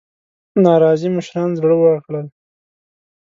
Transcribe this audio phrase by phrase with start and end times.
[0.63, 2.25] ناراضي مشران زړه ورکړل.